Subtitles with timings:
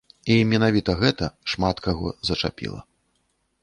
[0.35, 2.85] І менавіта гэта шмат каго зачапіла.